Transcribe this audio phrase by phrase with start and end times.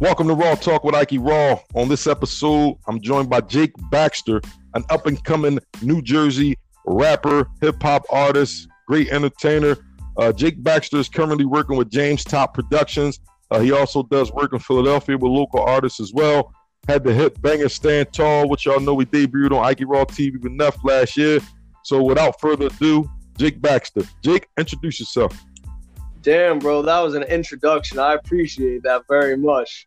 [0.00, 1.60] Welcome to Raw Talk with Ike Raw.
[1.74, 4.40] On this episode, I'm joined by Jake Baxter,
[4.72, 6.56] an up and coming New Jersey
[6.86, 9.76] rapper, hip hop artist, great entertainer.
[10.16, 13.20] Uh, Jake Baxter is currently working with James Top Productions.
[13.50, 16.54] Uh, he also does work in Philadelphia with local artists as well.
[16.88, 20.42] Had the hit banger Stand Tall, which y'all know we debuted on Ike Raw TV
[20.42, 21.40] with Neff last year.
[21.84, 23.06] So without further ado,
[23.36, 24.04] Jake Baxter.
[24.24, 25.38] Jake, introduce yourself.
[26.22, 27.98] Damn, bro, that was an introduction.
[27.98, 29.86] I appreciate that very much.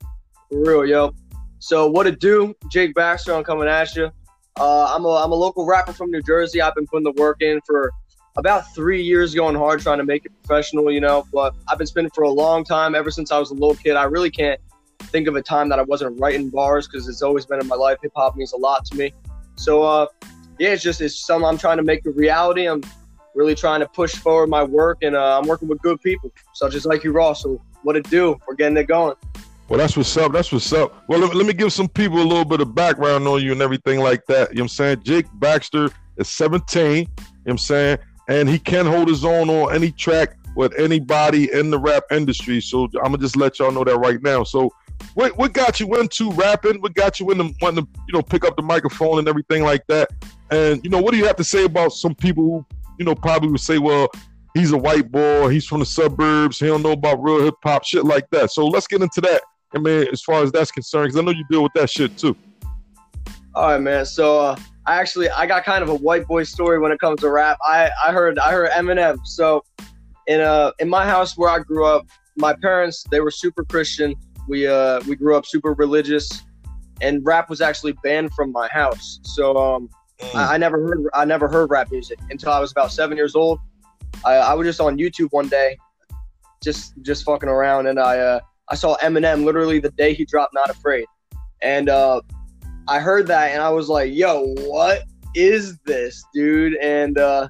[0.50, 1.14] For real, yo.
[1.60, 2.56] So what it do?
[2.70, 4.12] Jake Baxter, I'm coming at you.
[4.60, 6.62] Uh, I'm a I'm a local rapper from New Jersey.
[6.62, 7.92] I've been putting the work in for
[8.36, 10.92] about three years, going hard, trying to make it professional.
[10.92, 12.96] You know, but I've been spinning for a long time.
[12.96, 14.60] Ever since I was a little kid, I really can't
[15.00, 17.76] think of a time that I wasn't writing bars because it's always been in my
[17.76, 18.00] life.
[18.02, 19.14] Hip hop means a lot to me.
[19.56, 20.08] So uh,
[20.60, 22.68] yeah, it's just it's something I'm trying to make a reality.
[22.68, 22.82] I'm
[23.36, 26.76] really trying to push forward my work, and uh, I'm working with good people, such
[26.76, 27.44] as like you, Ross.
[27.44, 28.38] So what it do?
[28.48, 29.16] We're getting it going.
[29.70, 30.34] Well, that's what's up.
[30.34, 31.04] That's what's up.
[31.08, 33.62] Well, let, let, me give some people a little bit of background on you and
[33.62, 34.50] everything like that.
[34.50, 35.04] You know what I'm saying?
[35.04, 36.96] Jake Baxter is 17.
[36.96, 37.98] You know what I'm saying?
[38.30, 42.62] And he can hold his own on any track with anybody in the rap industry.
[42.62, 44.44] So I'm gonna just let y'all know that right now.
[44.44, 44.72] So
[45.16, 46.82] what what got you into rapping?
[46.82, 49.86] What got you into wanting to, you know, pick up the microphone and everything like
[49.88, 50.10] that?
[50.52, 52.66] And you know, what do you have to say about some people who,
[53.00, 54.08] you know, probably would say, well,
[54.54, 57.84] he's a white boy, he's from the suburbs, he don't know about real hip hop,
[57.84, 58.52] shit like that.
[58.52, 59.42] So let's get into that
[59.76, 62.18] I mean, as far as that's concerned, because I know you deal with that shit
[62.18, 62.36] too.
[63.56, 64.06] All right, man.
[64.06, 64.56] So uh,
[64.86, 67.58] I actually I got kind of a white boy story when it comes to rap.
[67.66, 69.26] I I heard I heard Eminem.
[69.26, 69.64] So
[70.28, 72.06] in uh in my house where I grew up,
[72.36, 74.16] my parents they were super Christian.
[74.48, 76.30] We uh we grew up super religious,
[77.02, 79.20] and rap was actually banned from my house.
[79.24, 79.90] So um
[80.34, 83.36] I, I, never heard I never heard rap music until I was about seven years
[83.36, 83.60] old.
[84.26, 85.78] I, I was just on YouTube one day,
[86.64, 88.40] just just fucking around, and I uh
[88.70, 91.06] I saw Eminem literally the day he dropped Not Afraid.
[91.62, 92.22] And uh,
[92.88, 95.04] I heard that and I was like, yo, what
[95.36, 96.76] is this, dude?
[96.76, 97.48] And uh,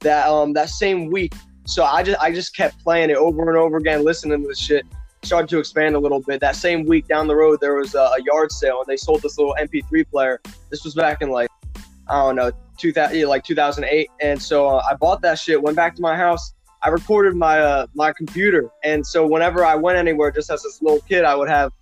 [0.00, 1.34] that um that same week,
[1.66, 4.54] so I just I just kept playing it over and over again, listening to the
[4.54, 4.86] shit.
[5.24, 6.40] Started to expand a little bit.
[6.40, 9.22] That same week down the road, there was a, a yard sale and they sold
[9.22, 10.40] this little MP3 player.
[10.70, 11.48] This was back in like
[12.08, 14.08] I don't know, 2000 like 2008.
[14.20, 17.58] And so uh, I bought that shit, went back to my house, I recorded my
[17.58, 21.34] uh, my computer, and so whenever I went anywhere, just as this little kid, I
[21.34, 21.72] would have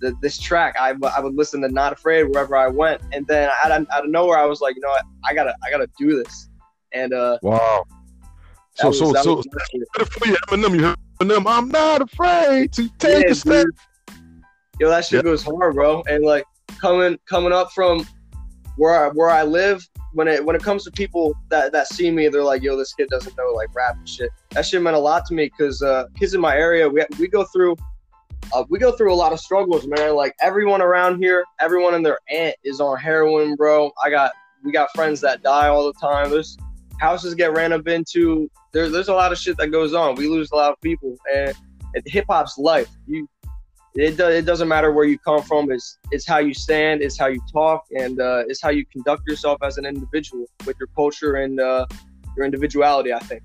[0.00, 0.76] the, this track.
[0.80, 4.04] I, I would listen to Not Afraid wherever I went, and then out of, out
[4.04, 6.48] of nowhere, I was like, you know what, I gotta I gotta do this,
[6.92, 7.84] and uh, wow.
[8.76, 9.42] So was, so so
[10.04, 11.44] for you, Eminem, you Eminem.
[11.46, 13.66] I'm not afraid to take yeah, a step.
[14.78, 16.44] Yo, that shit goes hard, bro, and like
[16.80, 18.06] coming coming up from
[18.80, 22.10] where I, where I live, when it when it comes to people that that see
[22.10, 24.96] me, they're like, "Yo, this kid doesn't know like rap and shit." That shit meant
[24.96, 27.76] a lot to me because uh, kids in my area, we we go through.
[28.54, 30.16] Uh, we go through a lot of struggles, man.
[30.16, 33.92] Like everyone around here, everyone and their aunt is on heroin, bro.
[34.02, 34.32] I got
[34.64, 36.30] we got friends that die all the time.
[36.30, 36.56] There's
[36.98, 38.50] houses get ran up into.
[38.72, 40.14] There, there's a lot of shit that goes on.
[40.14, 41.54] We lose a lot of people, and
[42.06, 42.88] hip hop's life.
[43.06, 43.28] You
[43.94, 45.70] it, do, it doesn't matter where you come from.
[45.70, 49.26] It's it's how you stand, it's how you talk, and uh, it's how you conduct
[49.26, 51.86] yourself as an individual with your culture and uh,
[52.36, 53.12] your individuality.
[53.12, 53.42] I think.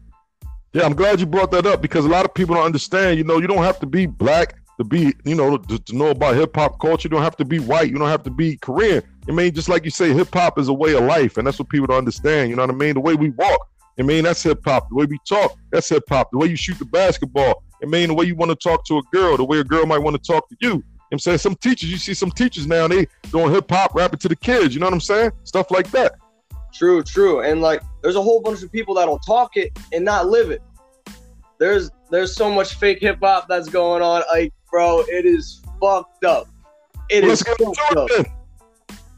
[0.74, 3.18] Yeah, I'm glad you brought that up because a lot of people don't understand.
[3.18, 6.10] You know, you don't have to be black to be, you know, to, to know
[6.10, 7.08] about hip hop culture.
[7.08, 7.90] You don't have to be white.
[7.90, 9.02] You don't have to be Korean.
[9.28, 11.58] I mean, just like you say, hip hop is a way of life, and that's
[11.60, 12.50] what people don't understand.
[12.50, 12.96] You know what I mean?
[12.96, 13.68] The way we walk,
[13.98, 14.90] I mean, that's hip hop.
[14.90, 16.30] The way we talk, that's hip hop.
[16.32, 18.98] The way you shoot the basketball, it may the way you want to talk to
[18.98, 20.84] a girl, the way a girl might want to talk to you.
[21.12, 24.28] I'm saying some teachers, you see some teachers now, they doing hip hop, rapping to
[24.28, 24.74] the kids.
[24.74, 25.32] You know what I'm saying?
[25.44, 26.14] Stuff like that.
[26.74, 27.42] True, true.
[27.42, 30.62] And like, there's a whole bunch of people that'll talk it and not live it.
[31.58, 34.24] There's there's so much fake hip hop that's going on.
[34.30, 36.48] Like, bro, it is fucked up.
[37.10, 38.10] It well, is fucked up.
[38.12, 38.28] It,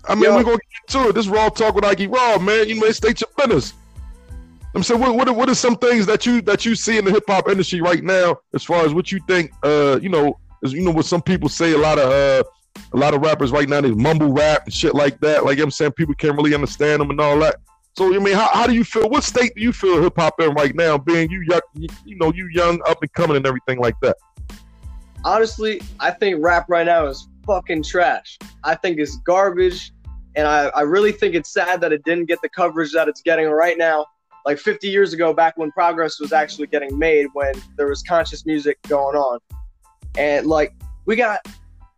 [0.07, 0.35] I mean, Yo.
[0.35, 1.15] we're gonna get to it.
[1.15, 2.69] This raw talk with Ike Raw, man.
[2.69, 3.73] You may state your business.
[4.75, 7.11] I'm saying, what, what, what are some things that you that you see in the
[7.11, 9.51] hip hop industry right now, as far as what you think?
[9.63, 12.43] Uh, you know, as you know, what some people say, a lot of uh,
[12.93, 15.45] a lot of rappers right now they mumble rap and shit like that.
[15.45, 17.57] Like I'm saying, people can't really understand them and all that.
[17.97, 19.09] So I mean, how, how do you feel?
[19.09, 20.97] What state do you feel hip hop in right now?
[20.97, 21.61] Being you young,
[22.05, 24.17] you know, you young, up and coming, and everything like that.
[25.23, 28.37] Honestly, I think rap right now is fucking trash.
[28.63, 29.91] I think it's garbage,
[30.35, 33.21] and I, I really think it's sad that it didn't get the coverage that it's
[33.21, 34.05] getting right now
[34.47, 38.45] like 50 years ago, back when progress was actually getting made, when there was conscious
[38.45, 39.39] music going on.
[40.17, 40.73] And like,
[41.05, 41.45] we got,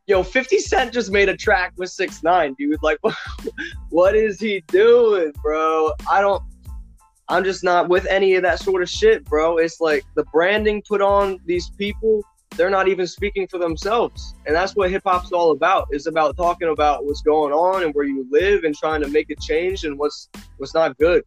[0.08, 2.82] yo, 50 Cent just made a track with Six Nine, dude.
[2.82, 2.98] Like,
[3.92, 5.92] what is he doing, bro?
[6.12, 6.42] I don't,
[7.28, 9.60] I'm just not with any of that sort of shit, bro.
[9.60, 12.24] It's like the branding put on these people
[12.56, 14.34] they're not even speaking for themselves.
[14.48, 15.88] And that's what hip hop's all about.
[15.92, 19.30] It's about talking about what's going on and where you live and trying to make
[19.30, 21.24] it change and what's what's not good.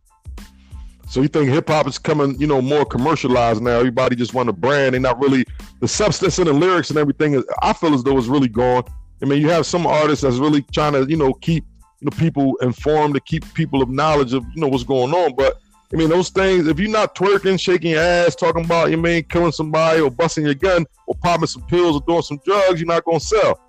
[1.13, 3.73] So you think hip hop is coming, you know, more commercialized now?
[3.73, 4.95] Everybody just want a brand.
[4.95, 5.45] They're not really
[5.81, 7.35] the substance in the lyrics and everything.
[7.35, 8.85] Is, I feel as though it's really gone.
[9.21, 11.67] I mean, you have some artists that's really trying to, you know, keep
[12.01, 15.35] you know people informed to keep people of knowledge of you know what's going on.
[15.37, 15.59] But
[15.93, 16.67] I mean, those things.
[16.67, 20.47] If you're not twerking, shaking your ass, talking about you mean killing somebody or busting
[20.47, 23.61] your gun or popping some pills or doing some drugs, you're not gonna sell,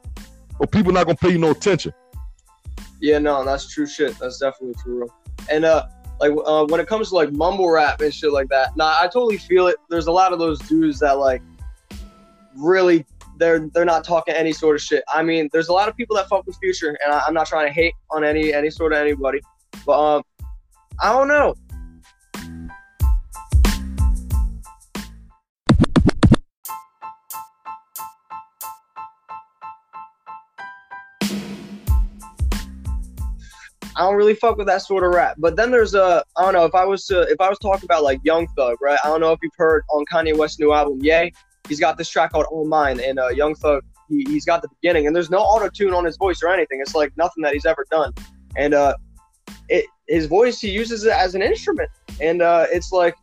[0.60, 1.92] or people not gonna pay you no attention.
[3.02, 4.18] Yeah, no, that's true shit.
[4.18, 5.10] That's definitely true.
[5.52, 5.88] And uh,
[6.20, 9.08] like uh, when it comes to like mumble rap and shit like that, nah, I
[9.08, 9.76] totally feel it.
[9.90, 11.42] There's a lot of those dudes that like
[12.56, 13.06] really
[13.38, 15.04] they're they're not talking any sort of shit.
[15.14, 17.48] I mean, there's a lot of people that fuck with Future, and I, am not
[17.48, 19.42] trying to hate on any any sort of anybody,
[19.86, 20.24] but um,
[21.02, 21.56] I don't know.
[33.96, 35.36] I don't really fuck with that sort of rap.
[35.38, 37.86] But then there's a I don't know if I was to if I was talking
[37.86, 39.00] about like Young Thug, right?
[39.04, 41.32] I don't know if you've heard on Kanye West's new album, Ye.
[41.68, 44.70] He's got this track called All Mine, and uh, Young Thug he, he's got the
[44.82, 46.80] beginning, and there's no auto tune on his voice or anything.
[46.82, 48.14] It's like nothing that he's ever done,
[48.56, 48.96] and uh,
[49.70, 53.16] it his voice he uses it as an instrument, and uh, it's like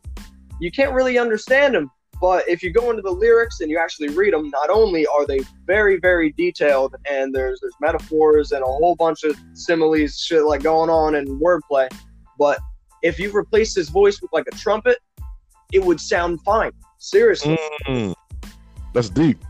[0.59, 1.89] you can't really understand him
[2.21, 5.25] but if you go into the lyrics and you actually read them, not only are
[5.25, 10.43] they very, very detailed, and there's there's metaphors and a whole bunch of similes, shit
[10.43, 11.89] like going on and wordplay,
[12.37, 12.59] but
[13.01, 14.99] if you replace his voice with like a trumpet,
[15.73, 16.71] it would sound fine.
[16.99, 17.57] Seriously,
[17.87, 18.13] mm,
[18.93, 19.43] that's deep.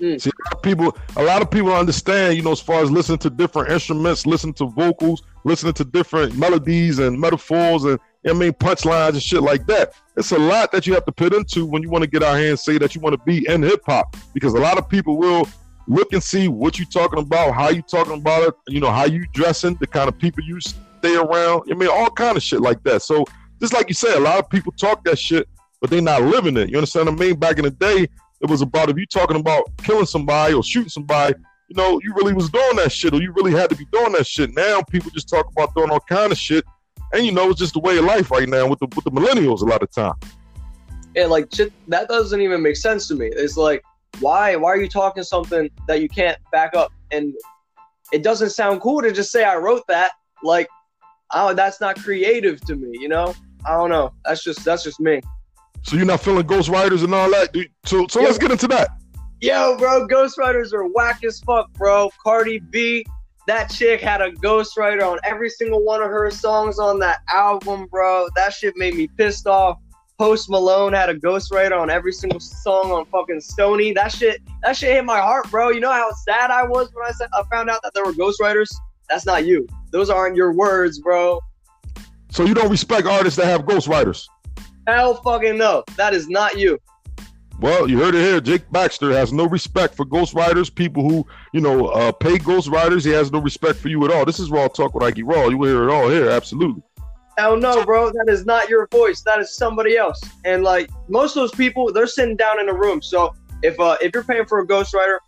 [0.00, 0.20] Mm.
[0.20, 2.90] See, a lot of people, a lot of people understand, you know, as far as
[2.90, 8.32] listening to different instruments, listening to vocals, listening to different melodies and metaphors and I
[8.32, 9.92] mean punchlines and shit like that.
[10.16, 12.38] It's a lot that you have to put into when you want to get out
[12.38, 14.88] here and say that you want to be in hip hop because a lot of
[14.88, 15.46] people will
[15.86, 19.04] look and see what you're talking about, how you talking about it, you know, how
[19.04, 21.62] you dressing, the kind of people you stay around.
[21.70, 23.02] I mean, all kind of shit like that.
[23.02, 23.24] So
[23.60, 25.48] just like you say, a lot of people talk that shit,
[25.80, 26.70] but they're not living it.
[26.70, 27.38] You understand what I mean?
[27.38, 28.08] Back in the day,
[28.40, 31.34] it was about if you talking about killing somebody or shooting somebody,
[31.68, 34.12] you know, you really was doing that shit or you really had to be doing
[34.12, 34.54] that shit.
[34.54, 36.64] Now people just talk about doing all kind of shit.
[37.12, 39.10] And you know, it's just the way of life right now with the with the
[39.10, 40.14] millennials a lot of time.
[41.14, 43.26] And like shit, that doesn't even make sense to me.
[43.32, 43.82] It's like,
[44.20, 46.92] why why are you talking something that you can't back up?
[47.10, 47.34] And
[48.12, 50.12] it doesn't sound cool to just say I wrote that.
[50.42, 50.68] Like,
[51.32, 53.34] oh, that's not creative to me, you know?
[53.64, 54.12] I don't know.
[54.24, 55.20] That's just that's just me.
[55.82, 57.52] So you're not feeling ghostwriters and all that?
[57.52, 57.70] Dude?
[57.84, 58.90] So so let's get into that.
[59.40, 62.10] Yo, bro, ghostwriters are whack as fuck, bro.
[62.22, 63.04] Cardi B,
[63.46, 67.86] that chick had a ghostwriter on every single one of her songs on that album,
[67.86, 68.26] bro.
[68.34, 69.78] That shit made me pissed off.
[70.18, 73.92] Post Malone had a ghostwriter on every single song on fucking Stoney.
[73.92, 75.68] That shit, that shit hit my heart, bro.
[75.68, 78.14] You know how sad I was when I said I found out that there were
[78.14, 78.74] ghostwriters.
[79.08, 79.68] That's not you.
[79.92, 81.40] Those aren't your words, bro.
[82.30, 84.26] So you don't respect artists that have ghostwriters?
[84.86, 85.84] Hell fucking no.
[85.96, 86.78] That is not you.
[87.58, 88.40] Well, you heard it here.
[88.40, 93.04] Jake Baxter has no respect for ghost ghostwriters, people who, you know, uh, pay ghostwriters.
[93.04, 94.26] He has no respect for you at all.
[94.26, 95.48] This is Raw Talk with Ike Raw.
[95.48, 96.28] You will hear it all here.
[96.28, 96.82] Absolutely.
[97.38, 98.10] Hell no, bro.
[98.10, 99.22] That is not your voice.
[99.22, 100.20] That is somebody else.
[100.44, 103.00] And like most of those people, they're sitting down in a room.
[103.00, 105.18] So if uh, if you're paying for a ghostwriter,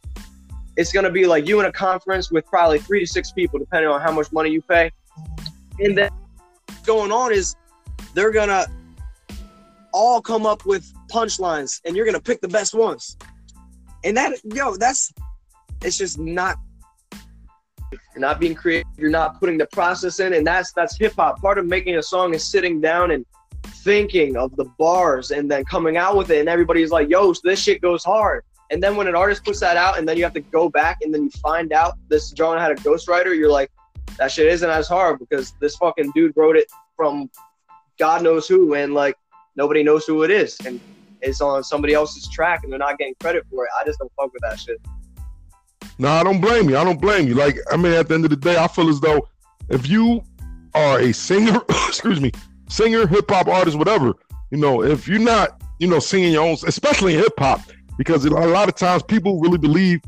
[0.76, 3.90] it's gonna be like you in a conference with probably three to six people, depending
[3.90, 4.90] on how much money you pay.
[5.80, 6.10] And then
[6.84, 7.56] going on is
[8.14, 8.66] they're gonna
[9.92, 13.16] all come up with punchlines and you're gonna pick the best ones.
[14.04, 15.12] And that yo, that's
[15.82, 16.56] it's just not
[17.90, 21.40] you're not being creative, you're not putting the process in, and that's that's hip hop.
[21.40, 23.24] Part of making a song is sitting down and
[23.64, 27.60] thinking of the bars and then coming out with it and everybody's like, yo, this
[27.60, 28.44] shit goes hard.
[28.70, 30.98] And then when an artist puts that out and then you have to go back
[31.02, 33.70] and then you find out this drawing had a ghostwriter, you're like,
[34.18, 36.66] that shit isn't as hard because this fucking dude wrote it
[36.96, 37.30] from
[37.98, 39.16] God knows who and like
[39.58, 40.80] nobody knows who it is, and
[41.20, 43.70] it's on somebody else's track, and they're not getting credit for it.
[43.78, 44.80] I just don't fuck with that shit.
[45.98, 46.78] No, I don't blame you.
[46.78, 47.34] I don't blame you.
[47.34, 49.28] Like, I mean, at the end of the day, I feel as though
[49.68, 50.22] if you
[50.74, 52.30] are a singer, excuse me,
[52.68, 54.14] singer, hip hop artist, whatever,
[54.50, 57.60] you know, if you're not, you know, singing your own, especially in hip hop,
[57.98, 60.00] because a lot of times people really believe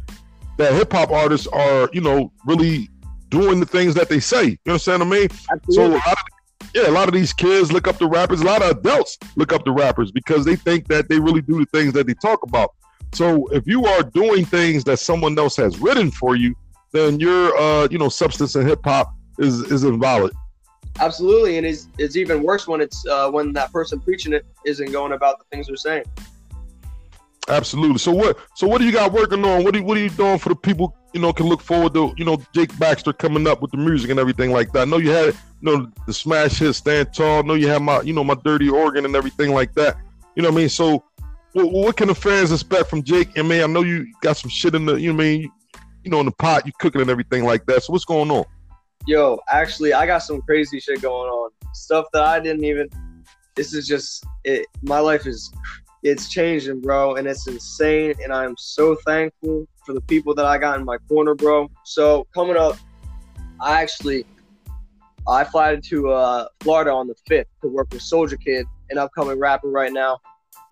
[0.59, 2.88] that hip hop artists are, you know, really
[3.30, 4.45] doing the things that they say.
[4.64, 5.28] You understand what I mean?
[5.52, 5.75] Absolutely.
[5.75, 6.39] So a lot of
[6.74, 8.40] yeah, a lot of these kids look up to rappers.
[8.40, 11.58] A lot of adults look up to rappers because they think that they really do
[11.58, 12.74] the things that they talk about.
[13.12, 16.54] So if you are doing things that someone else has written for you,
[16.92, 20.32] then your uh, you know substance in hip hop is is invalid.
[20.98, 24.92] Absolutely, and it's it's even worse when it's uh, when that person preaching it isn't
[24.92, 26.04] going about the things they're saying.
[27.48, 27.98] Absolutely.
[27.98, 28.38] So what?
[28.54, 29.64] So what do you got working on?
[29.64, 30.96] What are what are you doing for the people?
[31.12, 34.10] You know, can look forward to you know Jake Baxter coming up with the music
[34.10, 34.82] and everything like that.
[34.82, 37.43] I know you had you know the smash hit, stand tall.
[37.43, 39.97] Know you have my you know my dirty organ and everything like that.
[40.35, 40.69] You know what I mean?
[40.69, 41.05] So
[41.52, 43.37] what, what can the fans expect from Jake?
[43.37, 45.52] And man, I know you got some shit in the you know what I mean
[46.05, 47.83] you know in the pot, you cooking and everything like that.
[47.83, 48.45] So what's going on?
[49.07, 51.50] Yo, actually, I got some crazy shit going on.
[51.73, 52.88] Stuff that I didn't even.
[53.55, 54.67] This is just it.
[54.83, 55.52] My life is
[56.02, 58.14] it's changing, bro, and it's insane.
[58.23, 61.71] And I'm so thankful for the people that I got in my corner, bro.
[61.85, 62.76] So coming up,
[63.61, 64.26] I actually
[65.28, 69.38] I fly to uh, Florida on the fifth to work with Soldier Kidd, an upcoming
[69.38, 70.18] rapper right now.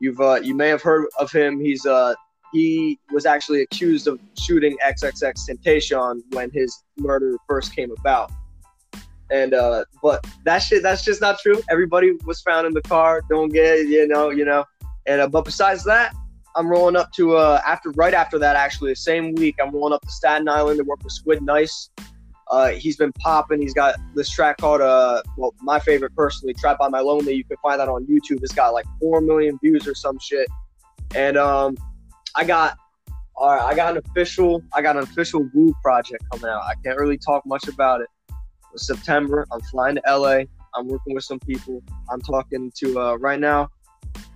[0.00, 1.60] You've uh, you may have heard of him.
[1.60, 2.14] He's uh
[2.52, 8.32] he was actually accused of shooting XXXTentacion when his murder first came about.
[9.30, 11.60] And uh, but that shit that's just not true.
[11.70, 13.22] Everybody was found in the car.
[13.28, 14.64] Don't get you know you know.
[15.06, 16.14] And uh, but besides that,
[16.56, 19.92] I'm rolling up to uh, after right after that actually the same week I'm rolling
[19.92, 21.90] up to Staten Island to work with Squid Nice.
[22.50, 23.60] Uh, he's been popping.
[23.60, 27.34] He's got this track called uh well my favorite personally, Trap by My Lonely.
[27.34, 28.42] You can find that on YouTube.
[28.42, 30.48] It's got like four million views or some shit.
[31.14, 31.76] And um
[32.34, 32.76] I got
[33.36, 36.62] all right, I got an official I got an official Woo project coming out.
[36.62, 38.08] I can't really talk much about it.
[38.72, 40.40] It's September, I'm flying to LA.
[40.74, 41.82] I'm working with some people.
[42.10, 43.68] I'm talking to uh, right now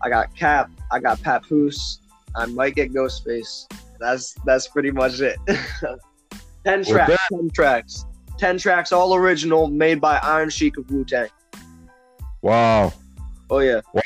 [0.03, 2.01] I got Cap, I got Papoose,
[2.35, 3.73] I might get Ghostface.
[4.01, 5.37] That's that's pretty much it.
[6.65, 8.05] ten tracks, that- ten tracks,
[8.39, 11.29] ten tracks, all original, made by Iron Sheik of Wu Tang.
[12.41, 12.93] Wow.
[13.51, 13.81] Oh yeah.
[13.93, 14.03] Wow.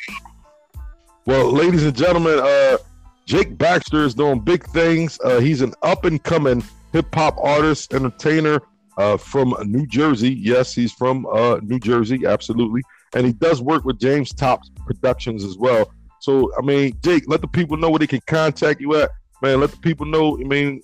[1.27, 2.79] Well, ladies and gentlemen, uh,
[3.25, 5.19] Jake Baxter is doing big things.
[5.25, 8.61] Uh, he's an up and coming hip hop artist, entertainer
[8.97, 10.33] uh, from New Jersey.
[10.35, 12.83] Yes, he's from uh, New Jersey, absolutely
[13.15, 15.91] and he does work with James Tops Productions as well.
[16.21, 19.11] So I mean, Jake, let the people know where they can contact you at,
[19.43, 19.61] man.
[19.61, 20.39] Let the people know.
[20.39, 20.83] I mean,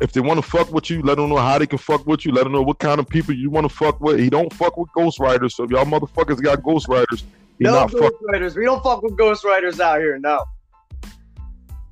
[0.00, 2.24] if they want to fuck with you, let them know how they can fuck with
[2.24, 2.32] you.
[2.32, 4.18] Let them know what kind of people you want to fuck with.
[4.18, 5.52] He don't fuck with ghostwriters.
[5.52, 7.22] So if y'all motherfuckers got ghostwriters,
[7.58, 8.56] he no ghostwriters.
[8.56, 10.18] We don't fuck with ghostwriters out here.
[10.18, 10.44] No.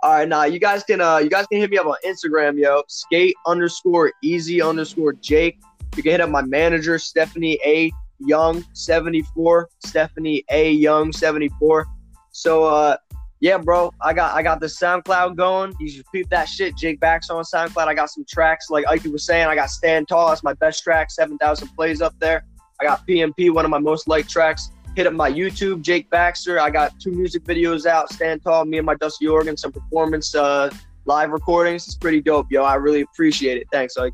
[0.02, 2.58] All right, now you guys can uh you guys can hit me up on Instagram,
[2.58, 2.84] yo.
[2.88, 5.60] Skate underscore easy underscore Jake.
[5.96, 11.86] You can hit up my manager Stephanie A Young 74, Stephanie A Young 74.
[12.32, 12.98] So uh
[13.40, 15.74] yeah, bro, I got I got the SoundCloud going.
[15.80, 16.76] You should peep that shit.
[16.76, 17.88] Jake Backs on SoundCloud.
[17.88, 19.48] I got some tracks like Ike was saying.
[19.48, 20.30] I got Stand Tall.
[20.30, 21.12] That's my best track.
[21.12, 22.46] Seven thousand plays up there.
[22.80, 24.72] I got PMP, one of my most liked tracks.
[24.96, 26.60] Hit up my YouTube, Jake Baxter.
[26.60, 28.12] I got two music videos out.
[28.12, 28.66] Stand Tall.
[28.66, 29.56] Me and my Dusty Organ.
[29.56, 30.72] Some performance uh,
[31.06, 31.86] live recordings.
[31.86, 32.64] It's pretty dope, yo.
[32.64, 33.68] I really appreciate it.
[33.72, 34.14] Thanks, Ike.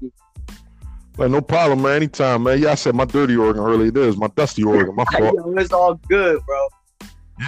[1.18, 1.98] Like, no problem, man.
[1.98, 2.62] Anytime, man.
[2.62, 3.88] Yeah, I said my dirty organ earlier.
[3.88, 4.96] It is my dusty organ.
[4.96, 5.36] My fault.
[5.36, 6.68] Yo, it's all good, bro.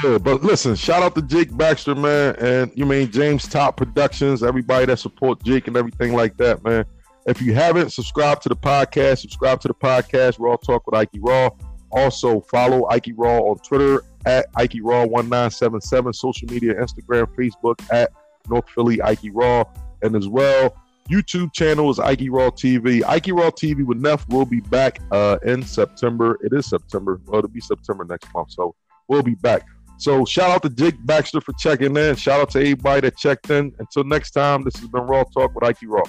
[0.04, 4.44] Yeah, but listen, shout out to Jake Baxter, man, and you mean James Top Productions,
[4.44, 6.86] everybody that support Jake and everything like that, man.
[7.28, 9.20] If you haven't, subscribe to the podcast.
[9.20, 10.38] Subscribe to the podcast.
[10.40, 11.50] Raw Talk with Ike Raw.
[11.92, 16.14] Also, follow Ike Raw on Twitter at Ike Raw one nine seven seven.
[16.14, 18.12] Social media, Instagram, Facebook at
[18.50, 19.64] North Philly Ike Raw,
[20.02, 20.76] and as well
[21.10, 23.04] YouTube channel is Ike Raw TV.
[23.06, 26.40] Ike Raw TV with Neff will be back uh, in September.
[26.44, 27.22] It is September.
[27.26, 28.52] Well, it'll be September next month.
[28.52, 28.74] So
[29.08, 29.68] we'll be back.
[29.98, 32.16] So shout out to Jake Baxter for checking in.
[32.16, 33.74] Shout out to everybody that checked in.
[33.80, 36.04] Until next time, this has been Raw Talk with Ike Raw.